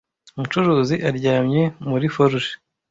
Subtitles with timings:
[0.35, 2.51] umucuzi aryamye muri forge